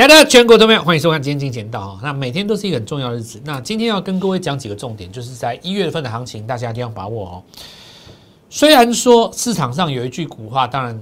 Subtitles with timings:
[0.00, 2.00] 亲爱的全国投票，欢迎收看今天金钱道啊。
[2.02, 3.38] 那每天都是一个很重要的日子。
[3.44, 7.42] 那今天要跟各位讲几个重点，就是在一月份的行情，大家一定要把握哦。
[8.48, 10.98] 虽然说市场上有一句古话，当然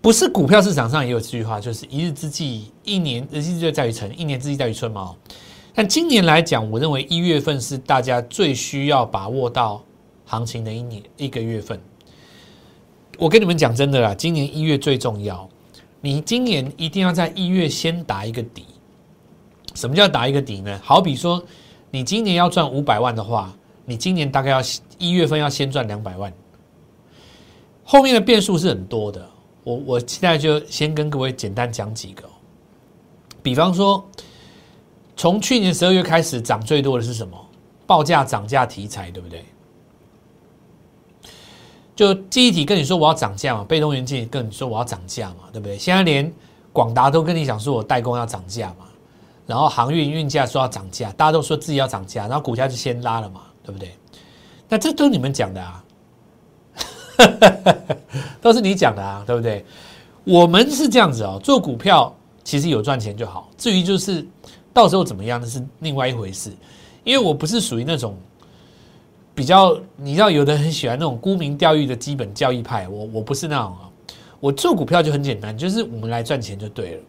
[0.00, 5.14] 不是股票市场上也有这句话，就是一日之计，一年日之计在于晨，一年之计在于春嘛。
[5.74, 9.84] 但今年来讲，我认为一月份是大家最需要把握到
[10.24, 11.78] 行情的一年一个月份。
[13.18, 15.46] 我跟你们讲真的啦，今年一月最重要。
[16.04, 18.66] 你今年一定要在一月先打一个底。
[19.74, 20.78] 什么叫打一个底呢？
[20.84, 21.42] 好比说，
[21.90, 23.50] 你今年要赚五百万的话，
[23.86, 24.60] 你今年大概要
[24.98, 26.30] 一月份要先赚两百万。
[27.82, 29.26] 后面的变数是很多的，
[29.62, 32.22] 我我现在就先跟各位简单讲几个。
[33.42, 34.06] 比方说，
[35.16, 37.34] 从去年十二月开始涨最多的是什么？
[37.86, 39.42] 报价涨价题材，对不对？
[41.96, 45.78] 就记忆体跟你说我要涨价嘛，被动元件跟你说我要涨价嘛，对不对？
[45.78, 46.32] 现在连
[46.72, 48.86] 广达都跟你讲说我代工要涨价嘛，
[49.46, 53.94] 然后航运运价说要涨价，大家都说自己要涨价，然后股价就先拉了嘛，对不对？
[54.68, 55.84] 那这都你们讲的啊，
[58.42, 59.64] 都是你讲的啊，对不对？
[60.24, 64.26] 我们是这样子哦，做股票其实有赚钱就好，至于就是
[64.72, 66.50] 到时候怎么样那是另外一回事，
[67.04, 68.18] 因为我不是属于那种。
[69.34, 73.90] 比较，你知道有的很喜欢那种沽名钓誉的基本教义派，我我不是那种啊。
[74.38, 77.02] 我做股票就很简单，就是我们来赚钱就对了。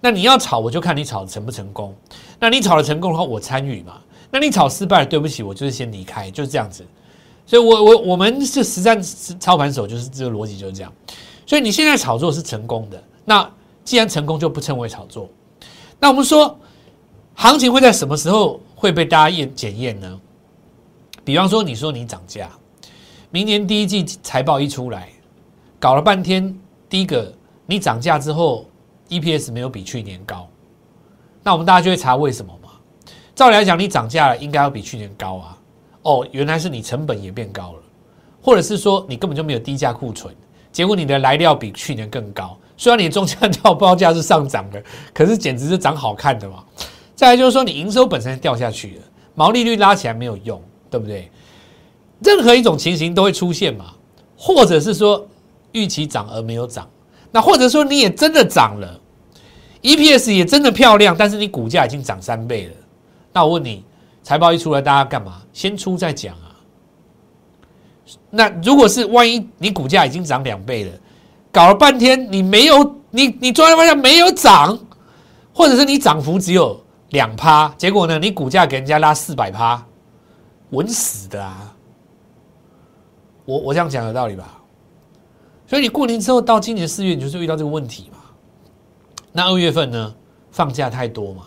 [0.00, 1.94] 那你要炒，我就看你炒成不成功。
[2.40, 3.94] 那你炒了成功的话，我参与嘛。
[4.30, 6.84] 那你炒失败了，对不起，我就是先离开，就是这样子。
[7.46, 10.92] 所以，我我我们是实战操盘手，就是这个逻辑就是这样。
[11.46, 13.48] 所以你现在炒作是成功的，那
[13.84, 15.28] 既然成功，就不称为炒作。
[16.00, 16.58] 那我们说，
[17.34, 20.20] 行情会在什么时候会被大家验检验呢？
[21.24, 22.50] 比方说，你说你涨价，
[23.30, 25.08] 明年第一季财报一出来，
[25.78, 26.54] 搞了半天，
[26.88, 27.32] 第一个
[27.64, 28.66] 你涨价之后
[29.08, 30.48] ，EPS 没有比去年高，
[31.42, 32.70] 那我们大家就会查为什么嘛？
[33.34, 35.58] 照理来讲，你涨价了，应该要比去年高啊。
[36.02, 37.82] 哦，原来是你成本也变高了，
[38.42, 40.34] 或者是说你根本就没有低价库存，
[40.72, 42.58] 结果你的来料比去年更高。
[42.76, 44.82] 虽然你中价料 报价是上涨的，
[45.14, 46.64] 可是简直是涨好看的嘛。
[47.14, 49.02] 再来就是说，你营收本身掉下去了，
[49.36, 50.60] 毛利率拉起来没有用。
[50.92, 51.28] 对不对？
[52.22, 53.86] 任何一种情形都会出现嘛，
[54.36, 55.26] 或者是说
[55.72, 56.88] 预期涨而没有涨，
[57.32, 59.00] 那或者说你也真的涨了
[59.80, 62.72] ，EPS 也真的漂亮，但是你股价已经涨三倍了。
[63.32, 63.82] 那我问你，
[64.22, 65.42] 财报一出来，大家干嘛？
[65.52, 66.54] 先出再讲啊。
[68.30, 70.92] 那如果是万一你股价已经涨两倍了，
[71.50, 74.78] 搞了半天你没有，你你昨天发现没有涨，
[75.52, 76.80] 或者是你涨幅只有
[77.10, 79.84] 两趴，结果呢，你股价给人家拉四百趴。
[80.72, 81.74] 稳死的啊！
[83.46, 84.60] 我我这样讲有道理吧？
[85.66, 88.18] 所以你过年之后到今年四月，你就是遇到这个问题嘛？
[89.32, 90.14] 那二月份呢？
[90.50, 91.44] 放假太多嘛？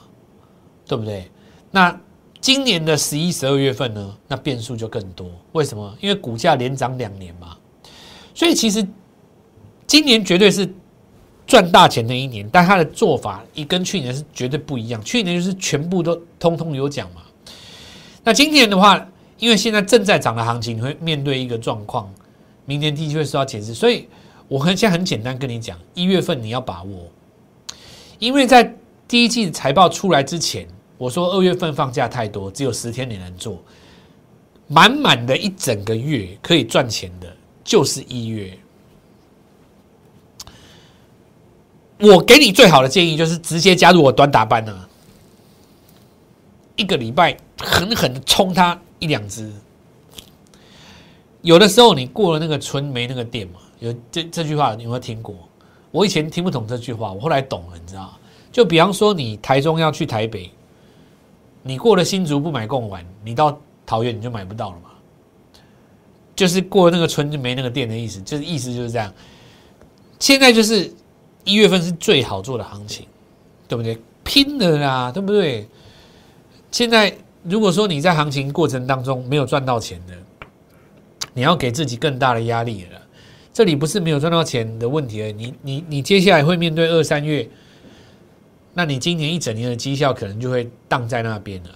[0.88, 1.30] 对不对？
[1.70, 1.96] 那
[2.42, 4.18] 今年的十一、十二月份呢？
[4.28, 5.30] 那变数就更多。
[5.52, 5.96] 为什么？
[6.02, 7.56] 因为股价连涨两年嘛。
[8.34, 8.86] 所以其实
[9.86, 10.68] 今年绝对是
[11.46, 15.00] 赚大钱的一年，但他的做法一跟去年是绝对不一样。
[15.04, 17.22] 去年就是全部都通通有奖嘛。
[18.24, 19.08] 那今年的话，
[19.38, 22.10] 因为现在正在涨的行情，你会面对一个状况，
[22.66, 24.08] 明年第一季会受到减持，所以
[24.48, 27.12] 我很现在很简单跟你讲，一月份你要把握，
[28.20, 28.76] 因为在
[29.08, 30.66] 第一季财报出来之前，
[30.98, 33.62] 我说二月份放假太多，只有十天你能做，
[34.68, 37.28] 满满的一整个月可以赚钱的，
[37.64, 38.58] 就是一月。
[42.00, 44.88] 我给你最好的建议就是直接加入我短打班呢，
[46.78, 48.80] 一个礼拜狠狠的冲它。
[49.00, 49.52] 一两只，
[51.42, 53.60] 有的时候你过了那个村没那个店嘛？
[53.80, 55.36] 有这这句话你有没有听过？
[55.92, 58.18] 我以前听不懂这句话，我后来懂了，你知道
[58.52, 60.50] 就比方说你台中要去台北，
[61.62, 64.92] 你过了新竹不买贡丸，你到桃园你就买不到了嘛。
[66.36, 69.14] 就是过了那个村就没那个店的意思，就是意思就是这样。
[70.20, 70.92] 现在就是
[71.44, 73.06] 一月份是最好做的行情，
[73.68, 73.98] 对不对？
[74.24, 75.68] 拼的啦，对不对？
[76.72, 77.16] 现在。
[77.48, 80.14] 如果说你在行情过程当中没有赚到钱的，
[81.34, 83.02] 你要给自己更大的压力了。
[83.54, 87.48] 这里不是没有赚到钱的问题了，你你你接下来会面对二三月，
[88.74, 91.70] 那你今年一整年的绩效可能就会荡在那边了。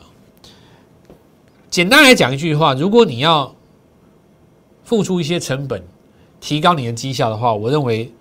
[1.69, 3.55] 简单来讲一句话，如果你要
[4.83, 5.81] 付出一些成本，
[6.41, 8.11] 提高你的绩效的话，我认为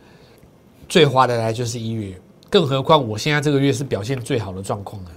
[0.87, 2.15] 最划得来就是一月，
[2.51, 5.11] 更何况我现在这个月是表现最好的状况了。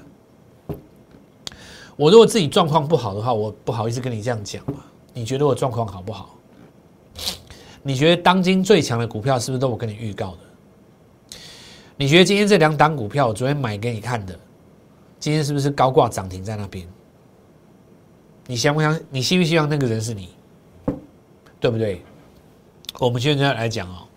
[2.01, 4.83] 我如果自己状况不好的话，我不好意思跟你这样讲嘛。
[5.13, 6.35] 你觉得我状况好不好？
[7.83, 11.37] 你觉得当今最强的股票是不是都我跟你预告的？
[11.97, 14.33] 你觉得今天这两档股票，我昨天买给你看的，
[15.19, 16.87] 今天是不是高挂涨停在那边？
[18.47, 18.99] 你想不想？
[19.11, 20.29] 你希不希望那个人是你？
[21.59, 22.01] 对不对？
[22.97, 24.07] 我们现在来讲哦，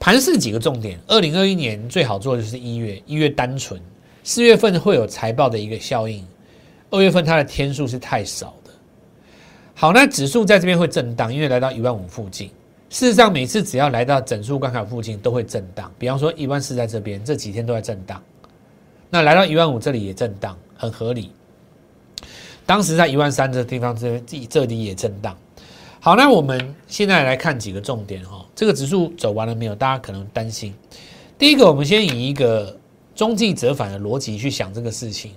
[0.00, 0.98] 盘市几个重点。
[1.06, 3.80] 二零二一年最好做的就是一月，一月单纯，
[4.24, 6.26] 四月份会有财报的一个效应，
[6.90, 8.70] 二月份它的天数是太少的。
[9.74, 12.50] 好，那指数在这边会震荡，因为来到一万五附近。
[12.90, 15.92] 事实上，每次只要来到整数关卡附近，都会震荡。
[15.98, 18.22] 比方说，一万四在这边，这几天都在震荡。
[19.10, 21.30] 那来到一万五这里也震荡，很合理。
[22.64, 25.36] 当时在一万三这地方，这这里也震荡。
[26.00, 28.44] 好，那我们现在来看几个重点哈。
[28.54, 29.74] 这个指数走完了没有？
[29.74, 30.74] 大家可能担心。
[31.36, 32.74] 第一个，我们先以一个
[33.14, 35.32] 中继折返的逻辑去想这个事情。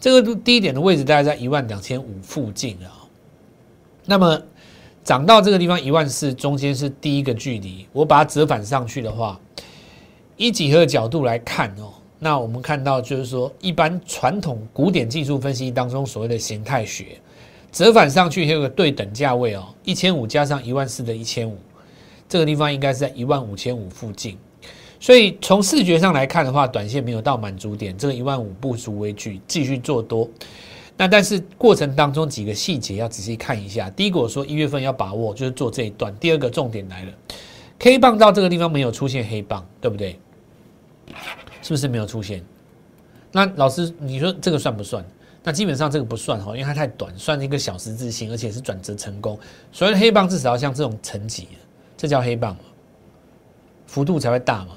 [0.00, 3.06] 这个低点的位置大概在一万两千五附近啊。
[4.04, 4.40] 那么。
[5.06, 7.86] 涨到这个地方一万四，中间是第一个距离。
[7.92, 9.40] 我把它折返上去的话，
[10.36, 17.20] 以几何角度来看哦，那我们看到就是说，一般传统古典技术分析当中所谓的形态学，
[17.70, 21.56] 折返上去有个对等价位哦，一千五加上一万四的一千五，
[22.28, 24.36] 这个地方应该是在一万五千五附近。
[25.06, 30.28] 所以从视觉上来看的话，短线没有到满足点，这个一万五不足为惧，继续做多。
[30.96, 33.88] 那但是过程当中几个细节要仔细看一下。
[33.90, 36.12] 第一个我说一月份要把握，就是做这一段。
[36.16, 37.12] 第二个重点来了
[37.78, 40.18] ，K 棒到这个地方没有出现黑棒，对不对？
[41.62, 42.42] 是不是没有出现？
[43.30, 45.04] 那老师你说这个算不算？
[45.44, 49.38] 那基本上这个不算哈，因为它太短，算一个小十字星，而且是转折成功。
[49.70, 51.46] 所以黑棒至少要像这种层级，
[51.96, 52.56] 这叫黑棒，
[53.86, 54.70] 幅度才会大嘛。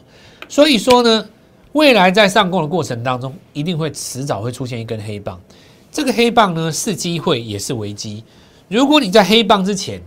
[0.49, 1.29] 所以说呢，
[1.71, 5.39] 未来在上攻的过程当中，一定会迟早会出现一根黑棒。
[5.91, 8.23] 这个黑棒呢是机会也是危机。
[8.67, 10.01] 如果你在黑棒之前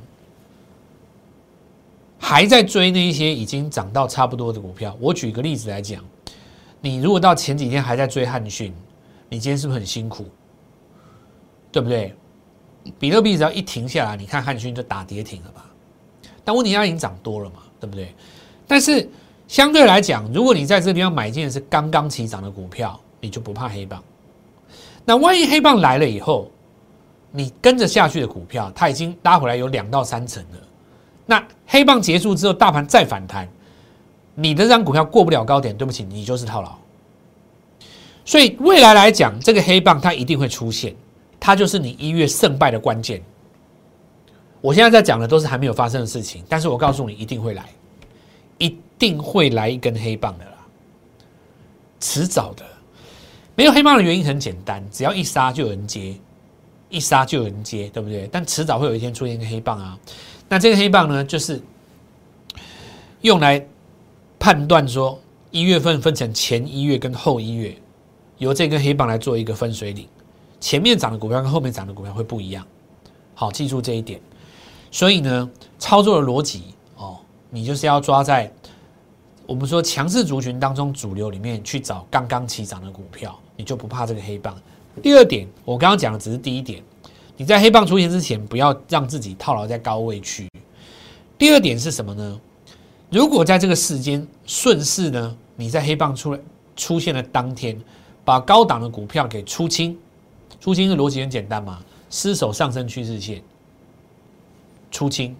[2.18, 6.04] 还在追那一些已经涨到差不多的股票，我举个例子来讲，
[6.80, 8.72] 你如果到前几天还在追汉讯，
[9.28, 10.26] 你今天是不是很辛苦？
[11.70, 12.14] 对不对？
[12.98, 15.64] 比特币只要一停下来，你看汉讯就打跌停了吧？
[16.44, 18.12] 但问题它已经涨多了嘛，对不对？
[18.66, 19.08] 但是
[19.52, 24.02] 相对来讲，如果你在这个地方买进的是刚刚起涨的股票，你就不怕黑棒。
[25.04, 26.50] 那万一黑棒来了以后，
[27.30, 30.58] 你跟着下去的股票，它已经拉回来有两到三成了。
[31.26, 33.46] 那黑棒结束之后，大盘再反弹，
[34.34, 36.74] 你的这张股票过不了高点，对不起，你就是套牢。
[38.24, 40.96] 所以未来来讲，这个黑棒它一定会出现，
[41.38, 43.22] 它就是你一月胜败的关键。
[44.62, 47.66] 我现在在讲的都是还没有发生的事情，但是我告诉你，一定会来，
[48.56, 50.52] 一定会来一根黑棒的啦，
[51.98, 52.64] 迟早的。
[53.56, 56.14] 没有黑棒的原因很简单，只要一杀就有人接，
[56.88, 58.28] 一杀就有人接，对不对？
[58.30, 59.98] 但迟早会有一天出现一个黑棒啊。
[60.48, 61.60] 那这个黑棒呢，就是
[63.22, 63.66] 用来
[64.38, 65.20] 判断说
[65.50, 67.76] 一月份分成前一月跟后一月，
[68.38, 70.06] 由这根黑棒来做一个分水岭。
[70.60, 72.64] 前面涨的股票跟后面涨的股票会不一样，
[73.34, 74.20] 好，记住这一点。
[74.92, 75.50] 所以呢，
[75.80, 76.62] 操作的逻辑
[76.96, 77.18] 哦，
[77.50, 78.48] 你就是要抓在。
[79.52, 84.56] 我们说强势族群当中主流里面去找刚刚起涨的股票，你就不怕这个黑棒。
[85.02, 86.82] 第二点，我刚刚讲的只是第一点，
[87.36, 90.48] 你在黑棒出现之前，不要让自己套牢在高位区。
[91.36, 92.40] 第二点是什么呢？
[93.10, 96.40] 如果在这个时间顺势呢，你在黑棒出来
[96.74, 97.78] 出现的当天，
[98.24, 99.98] 把高档的股票给出清，
[100.62, 103.42] 出清的逻辑很简单嘛，失守上升趋势线，
[104.90, 105.36] 出清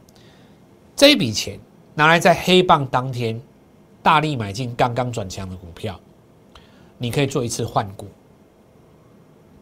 [0.95, 1.59] 这一笔钱
[1.95, 3.41] 拿来在黑棒当天。
[4.03, 5.99] 大力买进刚刚转强的股票，
[6.99, 8.07] 你可以做一次换股。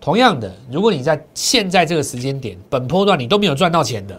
[0.00, 4.18] 同样的，如果你在现在这个时间点本波段你都没有赚到钱的，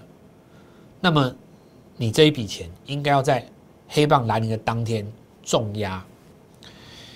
[1.00, 1.34] 那么
[1.98, 3.44] 你这一笔钱应该要在
[3.88, 5.06] 黑棒来临的当天
[5.44, 6.06] 重压。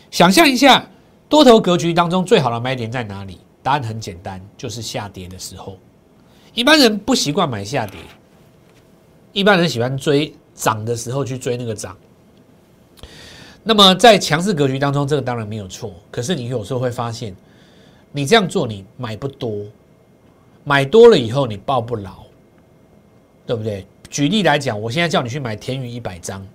[0.10, 0.88] 想象一下，
[1.30, 3.40] 多头格局当中最好的买点在哪里？
[3.62, 5.78] 答案很简单，就是下跌的时候。
[6.54, 8.00] 一般人不习惯买下跌，
[9.34, 11.96] 一般人喜欢追涨的时候去追那个涨。
[13.68, 15.92] 那么在强势格局当中，这个当然没有错。
[16.12, 17.36] 可是你有时候会发现，
[18.12, 19.66] 你这样做你买不多，
[20.64, 22.12] 买多了以后你抱不牢，
[23.44, 23.88] 对不对？
[24.08, 26.46] 举例来讲，我现在叫你去买天宇一百张，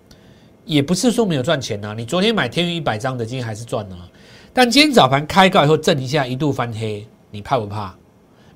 [0.65, 1.93] 也不是说没有赚钱呐。
[1.99, 4.11] 你昨天买天宇一百张的，今天还是赚了。
[4.55, 7.93] 但今天早盘开高以后震一下，一度翻黑，你怕不怕？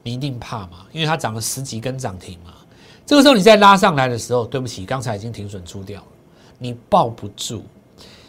[0.04, 2.54] 你一定怕嘛，因为它涨了十几根涨停嘛。
[3.04, 6.06] 这个时候你再拉上来的时候，对不起，刚才已经停损出掉了，
[6.56, 7.64] 你抱不住。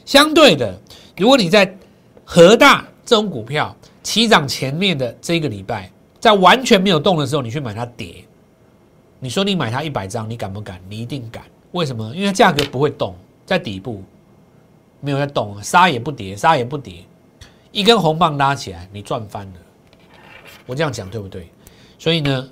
[0.05, 0.79] 相对的，
[1.17, 1.75] 如果你在
[2.23, 8.23] 和大这种股票起涨前面的这个礼拜，在完全没有动的时候，你去买它跌，
[9.19, 10.79] 你说你买它一百张，你敢不敢？
[10.87, 11.43] 你一定敢。
[11.71, 12.15] 为什么？
[12.15, 14.03] 因为价格不会动，在底部，
[15.01, 17.03] 没有在动，杀也不跌，杀也不跌，
[17.71, 19.53] 一根红棒拉起来，你赚翻了。
[20.65, 21.49] 我这样讲对不对？
[21.99, 22.47] 所以呢，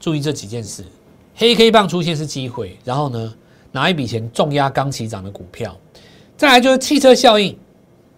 [0.00, 0.84] 注意这几件事：
[1.34, 3.34] 黑 K 棒出现是机会，然后呢，
[3.70, 5.76] 拿一笔钱重压刚起涨的股票，
[6.42, 7.56] 再来就是汽车效应，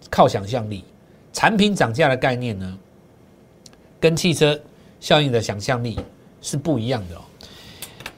[0.09, 0.83] 靠想象力，
[1.31, 2.75] 产品涨价的概念呢，
[3.99, 4.59] 跟汽车
[4.99, 5.99] 效应的想象力
[6.41, 7.21] 是不一样的哦。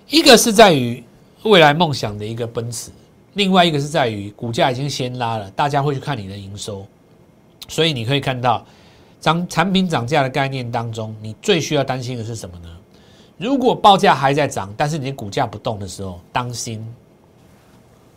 [0.08, 1.04] 一个是在于
[1.44, 2.90] 未来梦想的一个奔驰，
[3.34, 6.88] 另外一个是在于股价已经先拉了，大家会去看你的营收，
[7.68, 8.66] 所以你可以看到
[9.20, 12.70] 涨产品涨价的概念当中，你最需要担心的是什么呢？
[13.36, 16.82] 如果报价还在涨，但是你的股价不动的时候，当心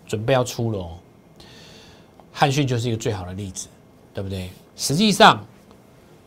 [0.06, 0.90] 准备要出了哦。
[2.32, 3.68] 汉讯就是一个最好的例子，
[4.14, 4.50] 对不对？
[4.76, 5.44] 实际上，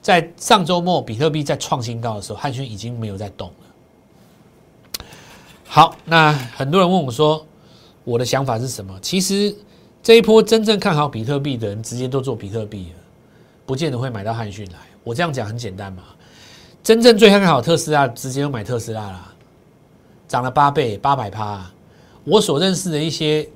[0.01, 5.05] 在上周末比特币在创新高的时候，汉讯已经没有在动了。
[5.65, 7.45] 好，那很多人问我说，
[8.03, 8.99] 我的想法是什么？
[9.01, 9.55] 其实
[10.03, 12.99] 这一波真正看好比特币的人，直接都做比特币了，
[13.65, 14.79] 不见得会买到汉讯来。
[15.03, 16.03] 我这样讲很简单嘛，
[16.83, 19.33] 真正最看好特斯拉，直接都买特斯拉啦，
[20.27, 21.65] 涨了八倍，八百趴。
[22.23, 23.49] 我所认识的一些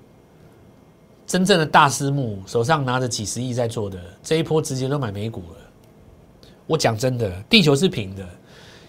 [1.28, 5.58] 真正的大私募，手上拿着几十亿在做的，这一波直接都买美股了。
[6.66, 8.26] 我讲真的，地球是平的，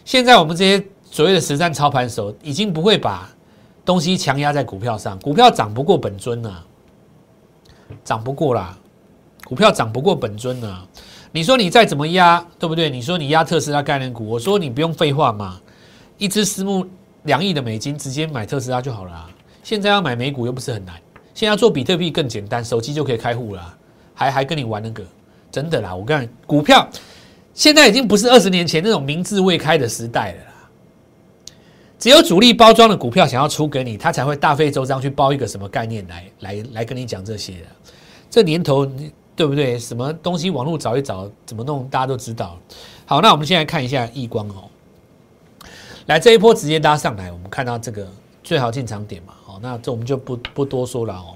[0.05, 0.83] 现在我们这些。
[1.11, 3.27] 所谓的实战操盘手已经不会把
[3.83, 6.63] 东西强压在股票上，股票涨不过本尊呐，
[8.05, 8.77] 涨不过啦，
[9.47, 10.87] 股票涨不过本尊呐。
[11.33, 12.91] 你说你再怎么压，对不对？
[12.91, 15.59] 你说你压特斯拉概念股，我说你不用废话嘛，
[16.19, 16.87] 一支私募
[17.23, 19.31] 两亿的美金，直接买特斯拉就好了。
[19.63, 20.95] 现在要买美股又不是很难，
[21.39, 23.79] 现在做比特币更简单，手机就可以开户了，
[24.13, 25.05] 还还跟你玩那个，
[25.53, 25.95] 真的啦！
[25.95, 26.85] 我跟你股票
[27.55, 30.69] 现在已经不是二十年前那种名字未开的时代了啦。
[31.97, 37.67] 只有主力包装的股票想要出给你，他才会大费周章去包一个什么概念来来来跟你讲这些的。
[38.29, 38.85] 这年头
[39.37, 39.79] 对不对？
[39.79, 42.59] 什么东西网络找一找，怎么弄大家都知道。
[43.07, 44.65] 好，那我们现在看一下易光哦，
[46.07, 48.05] 来这一波直接拉上来，我们看到这个
[48.43, 49.35] 最好进场点嘛。
[49.63, 51.35] 那这我们就不不多说了哦，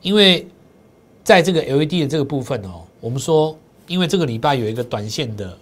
[0.00, 0.46] 因为
[1.24, 3.56] 在这个 LED 的这个部分哦，我们说
[3.86, 5.56] 因为这个礼拜有一个短线的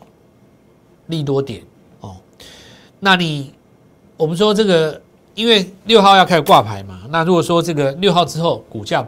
[1.06, 1.62] 利多点
[2.00, 2.16] 哦，
[2.98, 3.52] 那你。
[4.16, 5.00] 我们说这个，
[5.34, 9.02] 因为六号要开始挂牌嘛，那如果说这个六号之后股价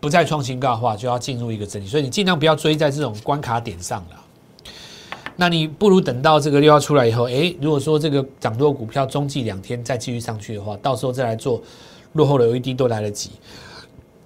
[0.00, 4.20] 不再创新高的话，就要进入一个整理，所以你尽量不要追在这种关卡点上了。
[5.34, 11.62] 那你不如等到这个六号出来以后，诶，如果说这个涨多股票中继两天再继续上去的话，到时候再来做
[12.14, 13.30] 落后的 LED 都来得及。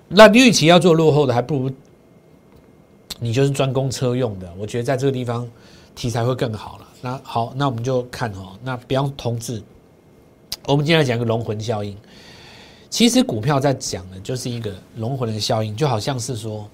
[0.09, 1.71] 那你与其要做落后的，还不如
[3.21, 4.51] 你就是专攻车用的。
[4.57, 5.47] 我觉得在这个地方
[5.95, 6.89] 题材会更好了。
[7.03, 9.63] 那好，那我们就看哦，那不要同志。
[10.67, 11.97] 我们今天来讲一个龙魂效应。
[12.91, 16.67] 其实股票在讲的就是一个龙魂的效应，就好像是说，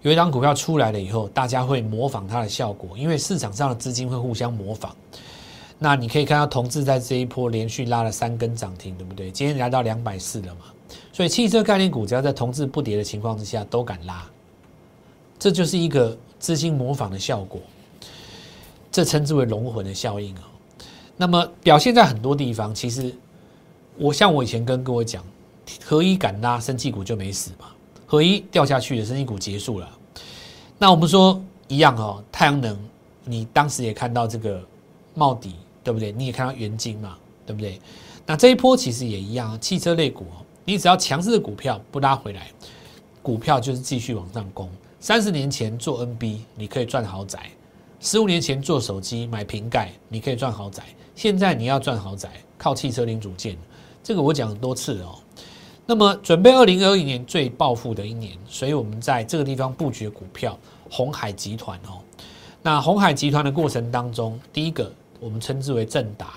[0.00, 4.96] 有一张股票出来了以后，大家会模仿它的效果，因为市场上的资金会互相模仿。
[5.82, 9.30] 那你可以看到，同志在这一波连续拉了三根涨停，对不对？
[9.30, 10.66] 今天来到两百四了嘛。
[11.10, 14.28] 所以汽车概念股只要在同质不跌的情况之下都敢拉，
[15.38, 17.60] 这就是一个资金模仿的效果。
[18.92, 20.42] 这称之为龙魂的效应啊。
[21.16, 23.14] 那么表现在很多地方，其实
[23.96, 25.24] 我像我以前跟各位讲，
[25.82, 27.66] 合一敢拉，生气股就没死嘛。
[28.06, 29.88] 合一掉下去的生技股结束了。
[30.76, 32.76] 那我们说一样哦，太阳能，
[33.24, 34.60] 你当时也看到这个
[35.14, 36.12] 茂底，对不对？
[36.12, 37.80] 你也看到元晶嘛，对不对？
[38.26, 40.24] 那这一波其实也一样啊，汽车类股，
[40.64, 42.48] 你只要强势的股票不拉回来，
[43.22, 44.70] 股票就是继续往上攻。
[45.00, 47.38] 三十年前做 NB，你可以赚豪宅；
[48.00, 50.82] 十五年前做手机买瓶盖，你可以赚豪宅。
[51.14, 53.56] 现在你要赚豪宅，靠汽车零组件，
[54.02, 55.18] 这个我讲很多次哦。
[55.86, 60.56] 那么准备二零二一年最暴富的一年，所以我们在这个地方布局股票，
[60.88, 61.98] 红海集团哦。
[62.62, 66.34] 那红海集团的过程当中，第一个我们称之为正达。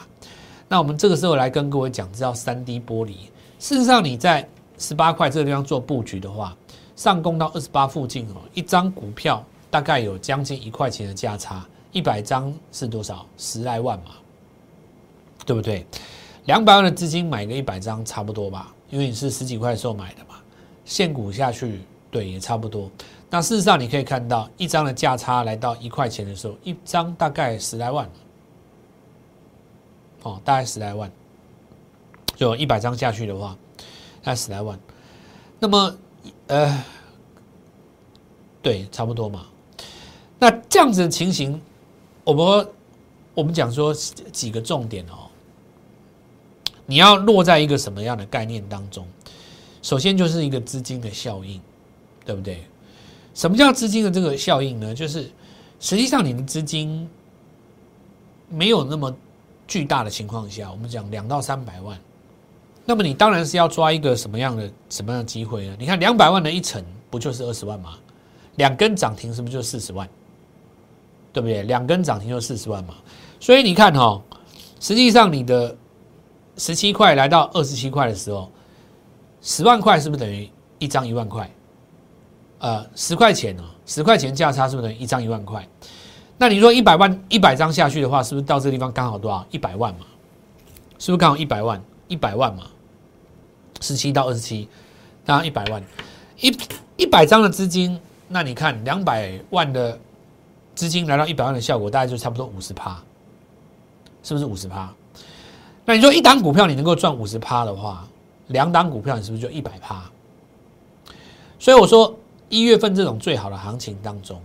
[0.68, 3.13] 那我们这个时候来跟各位讲，叫三 D 玻璃。
[3.60, 4.48] 事实上，你在
[4.78, 6.56] 十八块这个地方做布局的话，
[6.96, 13.25] 上攻到二十八附近哦，一张股票大概有将近一块钱的价差，一百张是多少？
[13.38, 14.12] 十来万嘛。
[15.46, 15.86] 对不对？
[16.46, 20.36] 两百万的资金买个一百张差不多吧，因为你是十几块的时候买的嘛，
[20.86, 22.90] 现股下去，对，也差不多。
[23.30, 28.10] 那事实上你可以看到，一张的价差来到一块钱的时候，一张大概十来万，
[30.24, 31.12] 哦，大概十来万，
[32.36, 33.56] 就一百张下去的话，
[34.24, 34.77] 大概十来万。
[35.60, 35.96] 那么，
[36.48, 36.84] 呃，
[38.62, 39.46] 对，差不多嘛。
[40.39, 41.62] 那这样子的情形，
[42.24, 42.68] 我们
[43.36, 45.30] 我们讲说几个重点哦。
[46.86, 49.08] 你要落在一个什么样的概念当中？
[49.82, 51.62] 首先就是一个资金的效应，
[52.25, 52.63] 对不对？
[53.34, 54.94] 什么叫资金的这个效应呢？
[54.94, 55.30] 就是
[55.80, 57.10] 实际上你的资金
[58.50, 59.15] 没有那么
[59.67, 61.98] 巨大的情况下，我们讲两到三百万，
[62.86, 65.75] 那么你当然是要抓一个什么样的什么样的机会呢？
[65.79, 67.96] 你看两百万的一层不就是二十万吗？
[68.55, 70.08] 两根涨停是不是就四十万？
[71.32, 71.63] 对不对？
[71.63, 72.93] 两根涨停就四十万嘛。
[73.39, 74.22] 所以你看哈，
[74.79, 75.75] 实际上你的
[76.58, 78.51] 十七块来到二十七块的时候，
[79.41, 81.50] 十万块是不是等于一张一万块？
[82.60, 85.67] 呃，十块钱哦，十块钱价差是不是等于一张一万块？
[86.44, 89.48] 那你说一百万一百张下去的话，是不是到这个地方刚好多少？
[89.50, 90.06] 一百万嘛？
[91.00, 91.82] 是不是刚好一百万？
[92.10, 92.64] 一百万嘛？
[93.80, 94.68] 十七到二十七，
[95.24, 95.82] 当然一百万，
[96.42, 96.54] 一
[96.98, 97.98] 一百张的资金。
[98.28, 99.98] 那你看，两百万的
[100.76, 103.02] 资金来到一百万的效果，大概就差不多五十趴，
[104.22, 104.94] 是不是五十趴？
[105.86, 108.06] 那你说一档股票你能够赚五十趴的话，
[108.48, 110.04] 两档股票你是不是就一百趴？
[111.58, 112.14] 所以我说
[112.50, 114.42] 一月份这种最好的行情当中，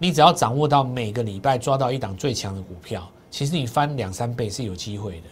[0.00, 5.26] 你只要掌握到每个礼拜抓到一档最强的股票，其实你翻两三倍是有机会的。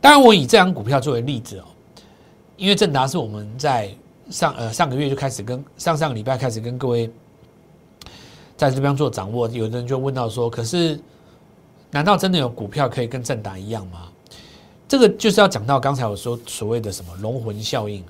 [0.00, 1.64] 当然，我以这档股票作为例子哦，
[2.56, 3.90] 因为正达是我们在
[4.30, 7.10] 上呃上个月就开始跟上上个礼拜开始跟各位。
[8.58, 10.98] 在这边做掌握，有的人就问到说：“可是，
[11.90, 14.08] 难道真的有股票可以跟正达一样吗？”
[14.88, 18.02] 这个就是要讲到刚才我说所谓的什么龙魂效应。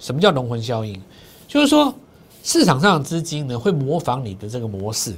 [0.00, 0.98] 什么叫龙魂效应？
[1.46, 1.94] 就是说
[2.42, 5.14] 市场上的资金呢会模仿你的这个模式。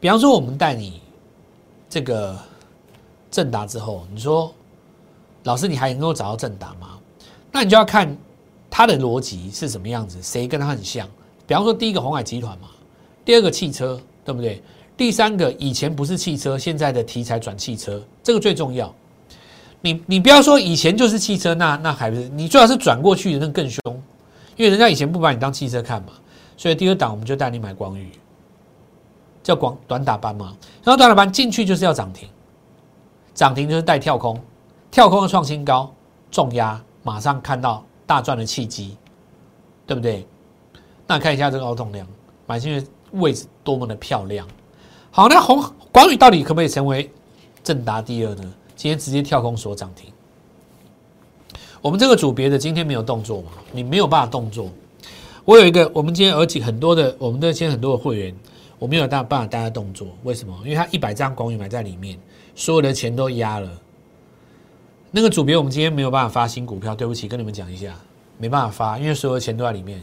[0.00, 1.00] 比方说，我们带你
[1.88, 2.36] 这个
[3.30, 4.52] 正达之后，你说
[5.44, 6.98] 老师，你还能够找到正达吗？
[7.50, 8.16] 那你就要看
[8.70, 11.08] 他的逻辑是什么样子，谁跟他很像。
[11.46, 12.68] 比方说，第一个红海集团嘛。
[13.24, 14.62] 第二个汽车，对不对？
[14.96, 18.94] 第三个以前不是汽车，现在的题材转汽车，这个最重要。
[19.80, 23.80] 你你不要说以前就是汽车，那那还不是你最好是转过去的，那更凶，
[24.56, 26.12] 因为人家以前不把你当汽车看嘛。
[26.58, 28.12] 所以第二档我们就带你买光宇，
[29.42, 30.54] 叫广短打班嘛。
[30.84, 32.28] 然后短打班进去就是要涨停，
[33.32, 34.38] 涨停就是带跳空，
[34.90, 35.90] 跳空的创新高，
[36.30, 38.94] 重压马上看到大赚的契机，
[39.86, 40.26] 对不对？
[41.06, 42.06] 那看一下这个凹动量，
[42.46, 42.86] 买进去。
[43.12, 44.46] 位置多么的漂亮，
[45.10, 47.10] 好，那红广宇到底可不可以成为
[47.64, 48.44] 正达第二呢？
[48.76, 50.12] 今天直接跳空锁涨停。
[51.80, 53.52] 我们这个组别的今天没有动作嘛？
[53.72, 54.68] 你没有办法动作。
[55.48, 58.34] 我有一个，我们今天而且很多的，我们的今天很多的会员，
[58.78, 60.08] 我没有办法大家动作。
[60.22, 60.54] 为什么？
[60.62, 62.18] 因为他一百张广宇买在里面，
[62.54, 63.70] 所有的钱都压了。
[65.10, 67.96] 那个组别我们今天没有办法发新股票，对不起，跟你们讲一下，
[68.36, 69.98] 没办法发，因为所有的钱都在里面。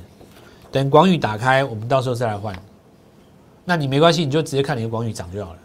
[0.72, 2.60] 等广宇打开，我们到时候再来换。
[3.66, 5.60] 那你没关系，你就直接看你的广宇涨就好了。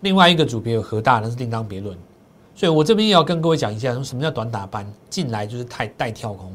[0.00, 1.96] 另外一个组别有何大，那是另当别论。
[2.56, 6.52] 所以我这边也要跟各位讲一下，什么叫短打班进来就是太带跳空，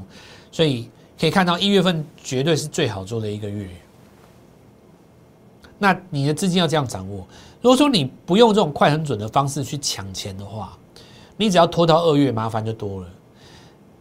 [0.52, 0.90] 所以
[1.20, 3.70] 可以看到一月份绝对是最好做的一个月。
[5.78, 7.26] 那你的资金要这样掌握。
[7.62, 10.78] 如果说你不用这种快很准的方式去抢钱的话，
[11.36, 13.10] 你只要拖到二月，麻烦就多了。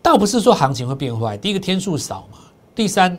[0.03, 2.39] 倒不是说行情会变坏，第一个天数少嘛，
[2.75, 3.19] 第三。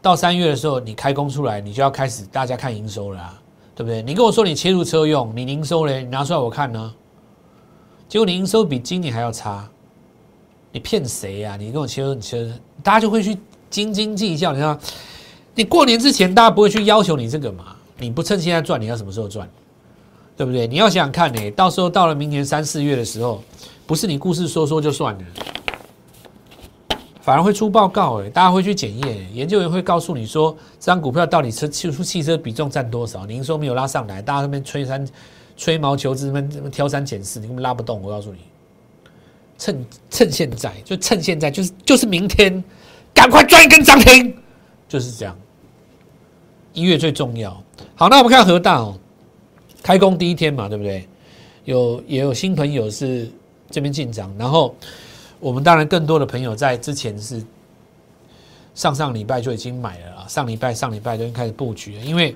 [0.00, 3.40] 到三月的时候，你开工出来，你就要开始大家看营收了，
[3.76, 4.02] 对不对？
[4.02, 6.92] 你跟我说你切入车用，你营收嘞，你拿出来我看呢。
[8.08, 9.70] 结果你营收比今年还要差，
[10.72, 11.56] 你骗谁呀？
[11.56, 12.50] 你跟我切入，你切入，
[12.82, 13.36] 大家就会去
[13.70, 14.52] 斤斤计较。
[14.52, 14.78] 你看，
[15.54, 17.76] 你过年之前大家不会去要求你这个嘛？
[17.98, 19.48] 你不趁现在赚，你要什么时候赚？
[20.36, 20.66] 对不对？
[20.66, 23.42] 你要想想看呢，到时候到了明年三四月的时候，
[23.86, 25.24] 不是你故事说说就算了。
[27.20, 33.24] 反而会出报告哎，大家会去检验，研究员会告诉你说，这张股票到底车汽汽车比重占多少？
[33.26, 35.06] 您说没有拉上来，大家那边吹山
[35.56, 38.02] 吹毛求疵，那边挑三拣四，你根本拉不动。
[38.02, 38.38] 我告诉你，
[39.62, 42.64] 趁趁现在，就趁现在，就是就是明天，
[43.14, 44.36] 赶快赚一根涨停，
[44.88, 45.38] 就是这样。
[46.72, 47.62] 一月最重要。
[47.94, 48.98] 好，那我们看核大哦，
[49.82, 51.06] 开工第一天嘛，对不对？
[51.64, 53.30] 有也有新朋友是
[53.70, 54.74] 这边进涨，然后。
[55.42, 57.44] 我们当然更多的朋友在之前是
[58.76, 62.32] 上上礼拜就已经买了啊，上礼拜上礼拜就已经开始布局了，因为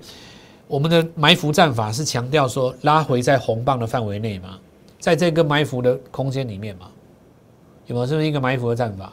[0.67, 4.59] 我们的埋伏战法是强调说拉回在红棒的范围内嘛，
[4.99, 6.91] 在这个埋伏的空间里面嘛，
[7.87, 9.13] 有没有这么一个埋伏的战法？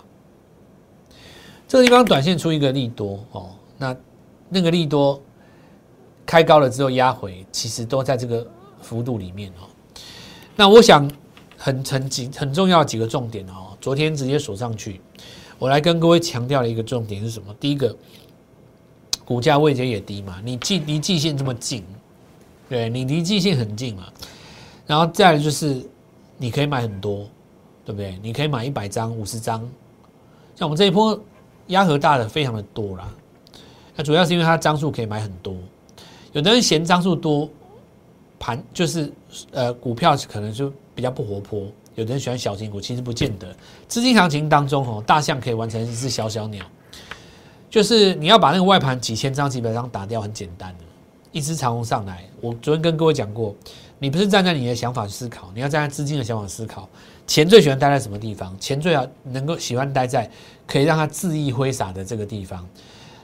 [1.67, 3.95] 这个地方短线出一个利多哦，那
[4.49, 5.19] 那个利多
[6.25, 8.47] 开高了之后压回，其实都在这个
[8.81, 9.65] 幅度里面哦。
[10.55, 11.09] 那我想
[11.57, 13.75] 很很几很重要几个重点哦。
[13.81, 15.01] 昨天直接锁上去，
[15.57, 17.53] 我来跟各位强调的一个重点是什么？
[17.59, 17.95] 第一个，
[19.25, 21.83] 股价位阶也低嘛，你距离季线这么近，
[22.69, 24.03] 对你离季线很近嘛。
[24.85, 25.81] 然后再来就是
[26.37, 27.27] 你可以买很多，
[27.85, 28.17] 对不对？
[28.21, 29.59] 你可以买一百张、五十张，
[30.55, 31.19] 像我们这一波
[31.67, 33.07] 压核大的非常的多啦。
[33.95, 35.55] 那主要是因为它张数可以买很多，
[36.31, 37.49] 有的人嫌张数多，
[38.39, 39.11] 盘就是
[39.51, 41.67] 呃股票可能就比较不活泼。
[41.95, 43.55] 有的人喜欢小型股，其实不见得。
[43.87, 46.65] 资金行情当中哦，大象可以完成一只小小鸟，
[47.69, 50.85] 就是你要把那个外盘几千张、几百张打掉，很简单的，
[51.31, 52.23] 一只长虹上来。
[52.41, 53.55] 我昨天跟各位讲过，
[53.99, 56.89] 你不是站在你的想法思考，你要站在资金的想法思考。
[57.25, 58.57] 钱最喜欢待在什么地方？
[58.59, 60.29] 钱最好能够喜欢待在
[60.67, 62.67] 可以让它恣意挥洒的这个地方。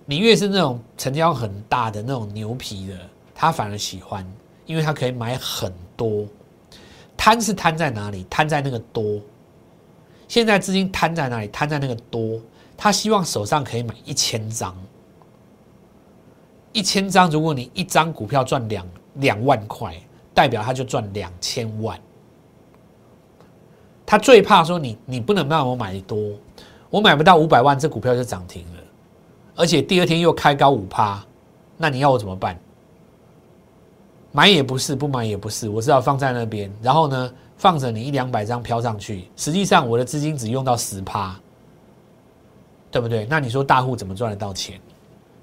[0.05, 2.95] 你越是那种成交很大的那种牛皮的，
[3.35, 4.25] 他反而喜欢，
[4.65, 6.25] 因为他可以买很多。
[7.15, 8.25] 贪是贪在哪里？
[8.29, 9.19] 贪在那个多。
[10.27, 11.47] 现在资金贪在哪里？
[11.49, 12.39] 贪在那个多。
[12.77, 14.73] 他希望手上可以买一千张，
[16.71, 17.29] 一千张。
[17.29, 19.93] 如果你一张股票赚两两万块，
[20.33, 21.99] 代表他就赚两千万。
[24.10, 26.17] 他最怕说你你不能让我买多，
[26.89, 28.82] 我买不到五百万，这股票就涨停了，
[29.56, 31.24] 而且第二天又开高五趴，
[31.78, 32.60] 那你要我怎么办？
[34.32, 41.39] 买也不是，不买也不是，我只好放在那边，然后呢，放着你一两百张飘上去，实际上我的资金只用到十趴，
[42.89, 43.28] 对不对？
[43.30, 44.82] 那你说大户怎么赚得到钱？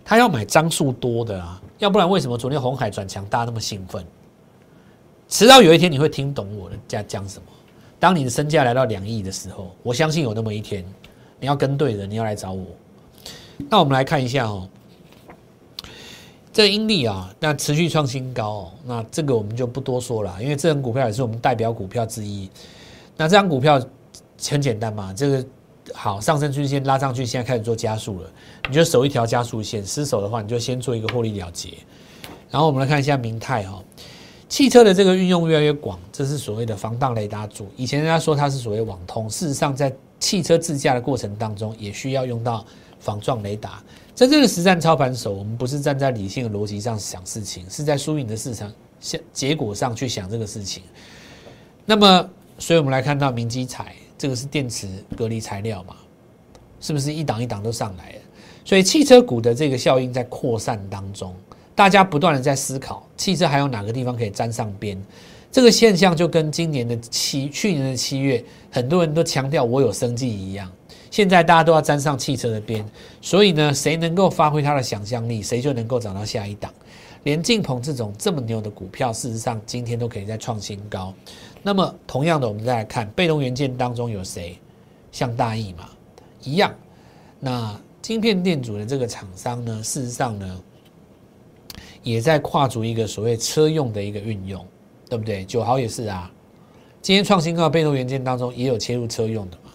[0.04, 4.04] 他要买张数多的啊，要不然为什么昨天红海转强，大家那么兴奋？
[5.28, 7.44] 迟早有一天你会听懂我的在讲什么。
[7.98, 10.84] 当你的身价来到两亿的时候，我相信有那么一天，
[11.40, 12.66] 你要跟对人，你要来找我。
[13.70, 14.68] 那我们来看一下哦。
[16.52, 22.48] 这英利啊，那持续创新高，那这个我们就不多说了，因为这张股票也是我们代表股票之一。
[23.14, 23.78] 那这张股票
[24.48, 25.44] 很简单嘛，这个
[25.92, 28.30] 好上升均线拉上去，现在开始做加速了，
[28.68, 31.74] 你就守一条加速线，失守的话，你就先做一个获利了结。
[32.50, 33.82] 然后我们来看一下明泰哈，
[34.48, 37.68] 汽车的这个运用越来越广，这是所谓的防荡雷达组。
[37.76, 42.64] 以前人家说它是所谓网通，事实上在汽车自驾的过程当中，也需要用到
[43.00, 43.82] 防撞雷达。
[44.14, 50.82] 在这个实战操盘手，我们不是站在理性的逻辑上想事情，是在输赢的市场下结果上去想这个事情。
[51.84, 55.96] 那么，所以我们来看到明基材，这个是电池隔离材料嘛？
[56.80, 58.18] 是不是一档一档都上来了？
[58.64, 61.34] 所以汽车股的这个效应在扩散当中，
[61.76, 65.00] 大家不断的在思考，汽车还有哪个地方可以沾上边？
[65.52, 70.70] 这个现象就跟今年的七、去年的七月，很多人都强调我有生计一样。
[71.10, 72.84] 现在大家都要沾上汽车的边，
[73.22, 76.72] 所以呢，谁能够发挥他的想象力，谁就能够找到下一档。
[77.24, 81.12] 连晋鹏这种这么牛的股票，事实上今天都可以再创新高。
[81.62, 84.58] 那么，同样的，我们再来看被动元件当中有谁？
[85.12, 85.88] 像大益嘛，
[86.42, 86.74] 一样。
[87.40, 90.60] 那晶片店主的这个厂商呢，事实上呢，
[92.06, 94.64] 也在跨足一个所谓车用的一个运用，
[95.10, 95.44] 对不对？
[95.44, 96.30] 九豪也是啊，
[97.02, 99.72] 今天创新高被动元件当中也有切入车用的嘛。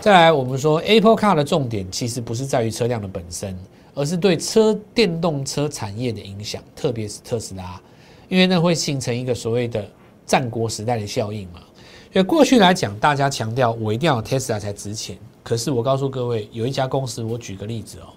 [0.00, 3.56] 再来，我们说 Apple Car 的重点其实不是在于车辆的本身，
[3.94, 7.80] 而是对车电动车产业的影响，特别是特斯拉，
[8.28, 9.88] 因为那会形成一个所谓的
[10.26, 11.60] 战国时代的效应嘛。
[12.12, 18.10] 因为过去来讲，大家强调我一定要 Tesla 才值钱，可是我告诉各位，有一家公司，我举个例子哦，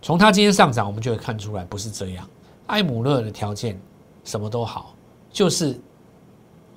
[0.00, 2.28] 从它今天上涨，我们就会看出来不是这样。
[2.66, 3.80] 艾姆勒的条件
[4.24, 4.94] 什么都好，
[5.30, 5.78] 就是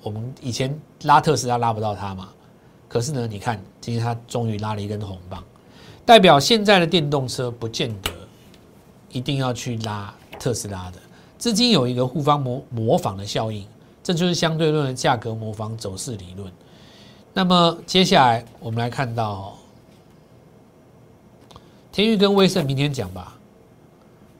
[0.02, 2.28] 我们以前拉特斯拉拉不到它嘛。
[2.88, 5.42] 可是呢，你看今天它终于拉了一根红棒，
[6.04, 8.10] 代表现在的电动车不见得
[9.10, 10.98] 一定要去拉特斯拉的
[11.38, 13.66] 资金有一个互方模模仿的效应，
[14.02, 16.52] 这就是相对论的价格模仿走势理论。
[17.32, 19.56] 那么接下来我们来看到
[21.92, 23.36] 天域跟威盛，明天讲吧，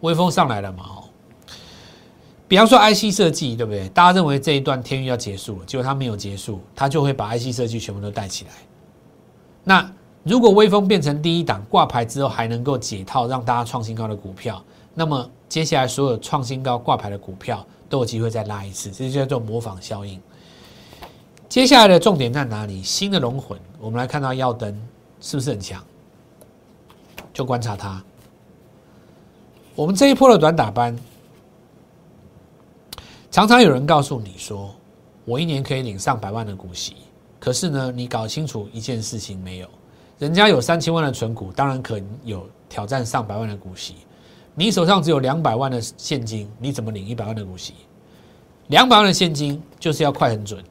[0.00, 0.82] 微风上来了嘛？
[0.84, 0.98] 哦
[2.48, 3.88] 比方说 IC 设计，对不对？
[3.90, 8.50] 大家认为这一段天域要结束了，结果它没有结束，它就会把 IC 设计全部都带起来。
[9.64, 9.90] 那
[10.22, 14.62] 如果微风变成第一档挂牌之后还能够解套，让大家创新高的股票，
[14.92, 20.20] 那么接下来所有创新高挂牌的股票都有机会再拉一次，这就叫做模仿效应。
[21.48, 22.82] 接下来的重点在哪里？
[22.82, 24.78] 新的龙魂，我们来看到耀灯
[25.22, 25.82] 是不是很强？
[27.32, 28.02] 就观察它。
[29.74, 30.96] 我们这一波的短打班。
[33.30, 34.74] 常常有人告诉你说，
[35.24, 36.96] 我一年可以领上百万的股息，
[37.40, 39.68] 可是呢，你搞清楚一件事情没有？
[40.18, 43.94] 人家有三千万的存股，当然可有挑战上百万的股息。
[44.54, 47.72] 你手上只有两百万的现金，你怎么领一百万的股息？
[48.66, 50.62] 两百万的现金就是要快很准，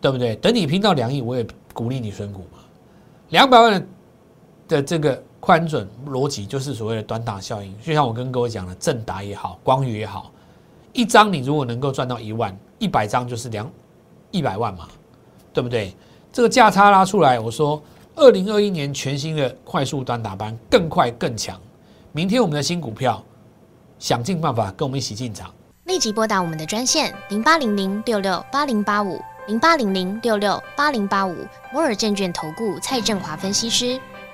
[0.00, 0.36] 对不对？
[0.36, 2.60] 等你拼到两亿，我也鼓励你存股嘛。
[3.30, 3.86] 两百万的
[4.68, 7.74] 的这个宽准逻辑，就是所谓的短打效应。
[7.80, 10.30] 就像我跟各位讲的，正达也好，光宇也好。
[10.92, 13.70] 一张你如果能够赚到一万，一百张就是两
[14.30, 14.88] 一百万嘛，
[15.52, 15.94] 对不对？
[16.32, 17.82] 这个价差拉出来，我说
[18.14, 21.58] 二零二一年全新的快速端打班更快更强。
[22.12, 23.22] 明天我们的新股票，
[23.98, 25.50] 想尽办法跟我们一起进场。
[25.84, 31.34] 立即拨打我们的专线零八零零六六八零八五零八零零六六八零八五
[31.72, 34.00] 摩尔证券投顾蔡振华分析师。